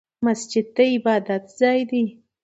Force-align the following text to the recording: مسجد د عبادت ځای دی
مسجد 0.25 0.65
د 0.75 0.77
عبادت 0.93 1.43
ځای 1.59 1.79
دی 1.89 2.03